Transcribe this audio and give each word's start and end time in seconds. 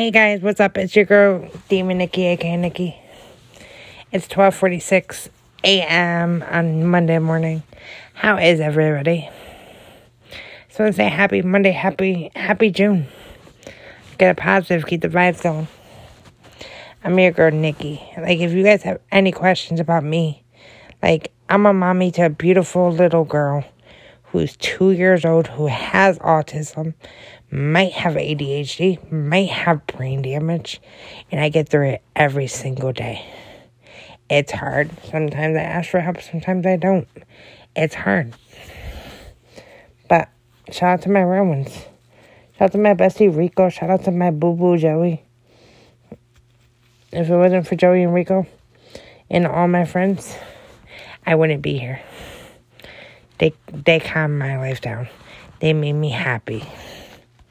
Hey 0.00 0.10
guys, 0.10 0.40
what's 0.40 0.60
up? 0.60 0.78
It's 0.78 0.96
your 0.96 1.04
girl 1.04 1.46
Demon 1.68 1.98
Nikki, 1.98 2.24
aka 2.24 2.56
Nikki. 2.56 2.96
It's 4.10 4.26
twelve 4.26 4.54
forty 4.54 4.78
six 4.80 5.28
a.m. 5.62 6.42
on 6.50 6.86
Monday 6.86 7.18
morning. 7.18 7.62
How 8.14 8.38
is 8.38 8.60
everybody? 8.60 9.28
So 10.70 10.86
I 10.86 10.92
say 10.92 11.06
happy 11.06 11.42
Monday, 11.42 11.72
happy 11.72 12.30
happy 12.34 12.70
June. 12.70 13.08
Get 14.16 14.30
a 14.30 14.34
positive, 14.34 14.86
keep 14.86 15.02
the 15.02 15.08
vibes 15.08 15.42
going. 15.42 15.68
I'm 17.04 17.18
your 17.18 17.32
girl 17.32 17.50
Nikki. 17.50 18.02
Like 18.16 18.38
if 18.38 18.52
you 18.52 18.64
guys 18.64 18.82
have 18.84 19.02
any 19.12 19.32
questions 19.32 19.80
about 19.80 20.02
me, 20.02 20.42
like 21.02 21.30
I'm 21.50 21.66
a 21.66 21.74
mommy 21.74 22.10
to 22.12 22.24
a 22.24 22.30
beautiful 22.30 22.90
little 22.90 23.24
girl 23.26 23.66
who's 24.32 24.56
two 24.56 24.92
years 24.92 25.24
old 25.24 25.48
who 25.48 25.66
has 25.66 26.18
autism, 26.18 26.94
might 27.50 27.92
have 27.92 28.14
ADHD, 28.14 29.10
might 29.10 29.48
have 29.48 29.86
brain 29.86 30.22
damage, 30.22 30.80
and 31.30 31.40
I 31.40 31.48
get 31.48 31.68
through 31.68 31.88
it 31.90 32.02
every 32.14 32.46
single 32.46 32.92
day. 32.92 33.24
It's 34.28 34.52
hard. 34.52 34.90
Sometimes 35.04 35.56
I 35.56 35.62
ask 35.62 35.90
for 35.90 36.00
help, 36.00 36.22
sometimes 36.22 36.64
I 36.64 36.76
don't. 36.76 37.08
It's 37.74 37.94
hard. 37.94 38.34
But 40.08 40.28
shout 40.70 40.90
out 40.90 41.02
to 41.02 41.10
my 41.10 41.22
real 41.22 41.46
ones. 41.46 41.72
Shout 42.56 42.66
out 42.66 42.72
to 42.72 42.78
my 42.78 42.94
bestie 42.94 43.34
Rico. 43.34 43.68
Shout 43.68 43.90
out 43.90 44.04
to 44.04 44.12
my 44.12 44.30
boo 44.30 44.54
boo 44.54 44.76
Joey. 44.76 45.24
If 47.12 47.28
it 47.28 47.36
wasn't 47.36 47.66
for 47.66 47.74
Joey 47.74 48.04
and 48.04 48.14
Rico 48.14 48.46
and 49.28 49.46
all 49.46 49.66
my 49.66 49.84
friends, 49.84 50.36
I 51.26 51.34
wouldn't 51.34 51.62
be 51.62 51.78
here. 51.78 52.00
They 53.40 53.54
they 53.72 54.00
calmed 54.00 54.38
my 54.38 54.58
life 54.58 54.82
down. 54.82 55.08
They 55.60 55.72
made 55.72 55.94
me 55.94 56.10
happy. 56.10 56.62